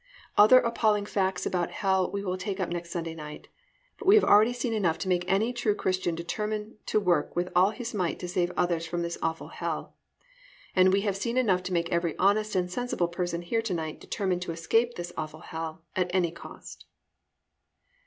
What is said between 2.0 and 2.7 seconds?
we will take up